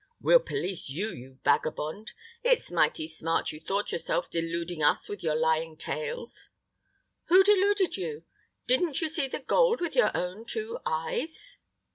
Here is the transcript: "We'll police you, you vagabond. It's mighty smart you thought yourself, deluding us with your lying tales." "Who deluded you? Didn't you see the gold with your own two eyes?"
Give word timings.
"We'll 0.19 0.39
police 0.39 0.89
you, 0.89 1.11
you 1.13 1.37
vagabond. 1.45 2.13
It's 2.41 2.71
mighty 2.71 3.05
smart 3.07 3.51
you 3.51 3.59
thought 3.59 3.91
yourself, 3.91 4.31
deluding 4.31 4.81
us 4.81 5.07
with 5.07 5.21
your 5.21 5.35
lying 5.35 5.77
tales." 5.77 6.49
"Who 7.25 7.43
deluded 7.43 7.97
you? 7.97 8.23
Didn't 8.65 8.99
you 9.03 9.09
see 9.09 9.27
the 9.27 9.37
gold 9.37 9.79
with 9.79 9.95
your 9.95 10.09
own 10.17 10.45
two 10.45 10.79
eyes?" 10.87 11.59